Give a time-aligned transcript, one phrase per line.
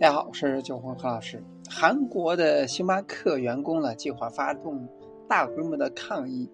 [0.00, 1.44] 大家好，我是九红何老师。
[1.68, 4.88] 韩国的星巴克员工呢，计划发动
[5.28, 6.50] 大规模的抗议。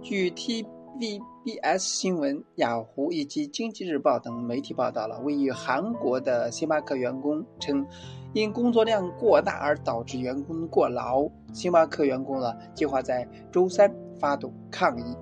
[0.00, 7.86] 据 TVBS 新闻、雅虎以及经济日报等媒体报道了，位于韩国的星巴克员工称，
[8.32, 11.28] 因工作量过大而导致员工过劳。
[11.52, 15.14] 星巴克员工呢，计划在周三发动抗议。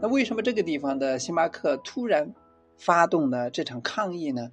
[0.00, 2.32] 那为什么这个地方的星巴克突然
[2.78, 4.52] 发动了这场抗议呢？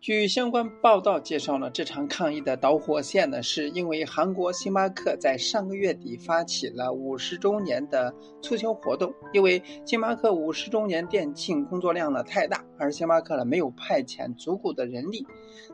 [0.00, 9.12] 据相关报道介绍呢，这场抗议的导火线呢，是因为韩国星巴克在上个月底发起了五十周年的促销活动。
[9.34, 15.26] 因为星巴克五十周年店庆工作量呢太大，而星巴克呢没有派遣足够的人力，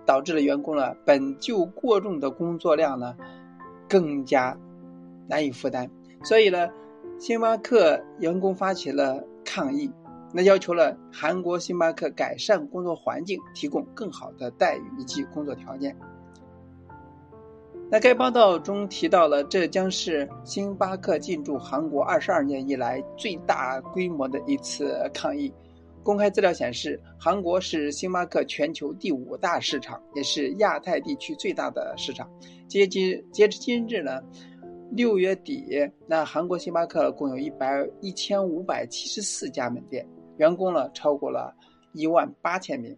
[0.05, 3.16] 导致了员工呢本就过重的工作量呢
[3.88, 4.59] 更加
[5.29, 5.88] 难以负担。
[6.24, 6.69] 所以呢，
[7.21, 9.88] 星巴克员工发起了抗议。
[10.33, 15.97] 那要求了韩国星巴克改善工作环境，提供更好的待遇以及工作条件。
[17.89, 25.52] 那该报道中提到了，这将是星巴克进驻韩国二十二年以来最大规模的一次抗议。
[26.02, 32.29] 公开资料显示，韩国是星巴克全球第五大市场，也是亚太地区最大的市场。
[32.69, 34.21] 截至截至今日呢？
[34.93, 35.66] 六月底，
[36.07, 41.54] 那韩国星巴克共有一百一千五百七十四家门店，员工呢超过了
[41.92, 42.96] 一万八千名。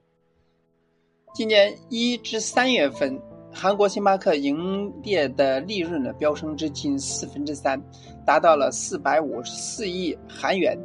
[1.34, 3.20] 今年一至三月份，
[3.52, 7.80] 韩国星巴克营业的利润呢飙升至近四分之三，
[8.24, 10.76] 达到了四百五十四亿韩元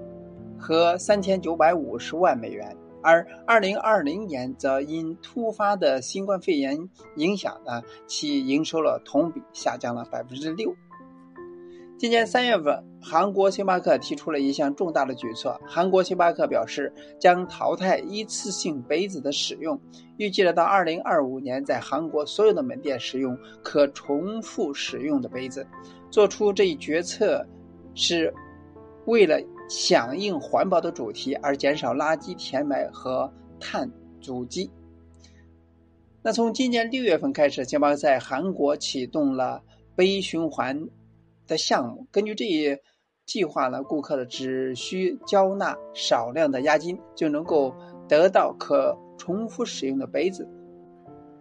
[0.60, 2.76] 和三千九百五十万美元。
[3.02, 10.74] 而二零二零年则因突发的新冠肺炎影响呢，其营收了同比下降了百分之六。
[12.04, 15.58] 今年三月份，韩国星巴克提出了一项重大的举措。
[15.66, 19.80] 韩国星巴克表示，将淘汰一次性杯子的使用，
[20.18, 25.66] 预计了到二零二五年，在韩国所有的门店使用可重复使用的杯子。
[26.12, 27.42] 做出这一决策，
[27.96, 28.34] 是
[29.06, 33.32] 为了响应环保的主题，而减少垃圾填埋和
[33.62, 34.70] 碳足迹。
[36.22, 39.64] 那从今年六月份开始，星巴克在韩国启动了
[39.96, 40.86] 杯循环。
[41.48, 42.78] 的项目，根据这一
[43.26, 47.74] 计划呢，顾客呢只需交纳少量的押金，就能够
[48.08, 50.48] 得到可重复使用的杯子。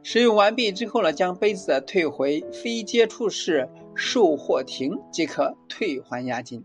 [0.04, 6.64] 使用完毕之后呢，将杯子退回非接触式售货亭即可退还押金。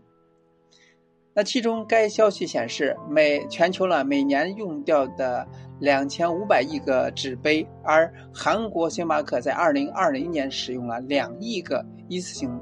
[1.34, 5.46] 那其中，该消息显示，每全球呢每年用掉的
[5.78, 12.60] 两千五百亿个纸杯，而韩国星巴克在二零二零年使用了两亿个一次性。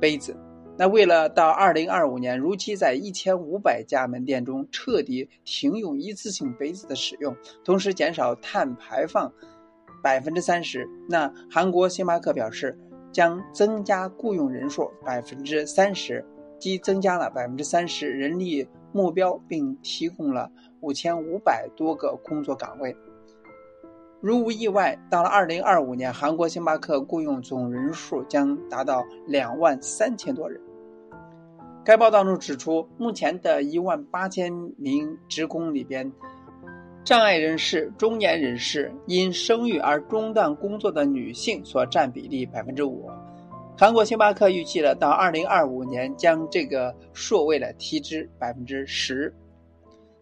[0.00, 0.36] 杯子，
[0.76, 9.32] 那为了到二零二五年如期在一千五百家门店中彻底停用一次性杯子的使用，同时减少碳排放
[10.02, 12.78] 百分之三十，那韩国星巴克表示
[13.12, 16.24] 将增加雇佣人数百分之三十，
[16.58, 20.50] 即增加了百分之三十人力目标，并提供了
[20.80, 22.94] 五千五百多个工作岗位。
[24.24, 30.58] 如无意外，到了二零二五年，韩国星巴克雇佣总人数将达到两万三千多人。
[31.84, 36.10] 该报道中指出，目前的一万八千名职工里边，
[37.04, 43.06] 障碍人士、中年人士、因生育而中断工作的女性所占比例百分之五。
[43.76, 49.30] 韩国星巴克预计了到二零二五年将这个数位了提至百分之十。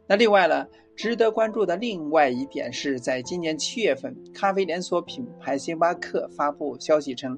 [0.09, 0.67] 那另外呢？
[1.03, 7.37] 值得关注的另外一点是，在今年七月份，咖啡连锁品牌星巴克发布消息称，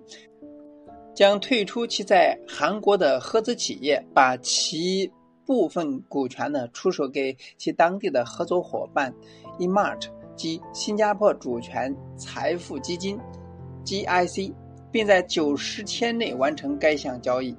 [1.14, 5.10] 将退出其在韩国的合资企业，把其
[5.46, 9.10] 部分股权呢出售给其当地的合作伙伴
[9.58, 13.18] Emart 及新加坡主权财富基金
[13.82, 14.52] GIC，
[14.92, 17.56] 并在九十天内完成该项交易。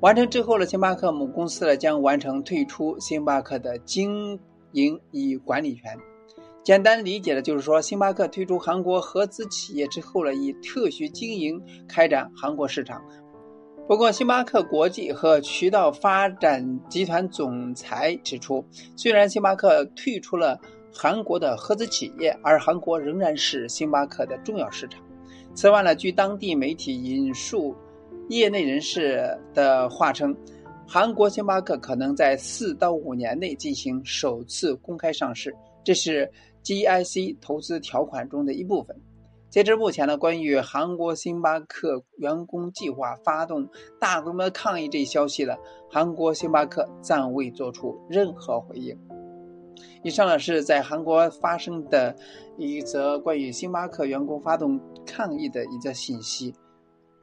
[0.00, 4.36] 完成之后呢，星巴克母公司呢将完成退出星巴克的经。
[4.72, 5.98] 营以管理权，
[6.62, 13.02] 简单理解的就是说，星巴克退出韩国合资企业之后呢，以特许经营开展韩国市场。
[13.88, 18.64] 不过，星巴克国际和渠道发展集团总裁指出，
[18.96, 20.60] 虽然星巴克退出了
[20.92, 25.02] 韩国的合资企业，而韩国仍然是星巴克的重要市场。
[25.54, 27.74] 此外呢，据当地媒体引述
[28.28, 30.34] 业内人士的话称。
[30.86, 36.30] 韩国星巴克可能在四到五年内进行首次公开上市，这是
[36.62, 38.94] GIC 投资条款中的一部分。
[39.48, 43.68] 截至目前呢，关于韩国星巴克员工计划发动
[44.00, 45.54] 大规模抗议这一消息呢，
[45.90, 48.96] 韩国星巴克暂未做出任何回应。
[50.02, 52.14] 以上呢是在韩国发生的
[52.58, 56.54] 一则关于星巴克员工发动抗议的一则信息。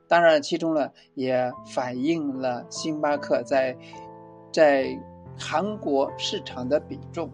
[0.09, 3.77] 当然，其中呢也反映了星巴克在
[4.51, 4.99] 在
[5.37, 7.29] 韩国市场的比重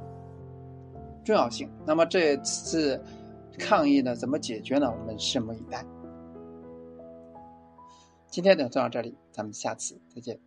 [1.24, 1.72] 重要性。
[1.86, 3.02] 那么这次
[3.58, 4.92] 抗议呢怎么解决呢？
[4.92, 5.86] 我们拭目以待。
[8.28, 10.38] 今天呢就到这里，咱们下次再见。